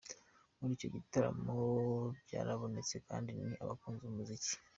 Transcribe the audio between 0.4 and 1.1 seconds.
Muri icyo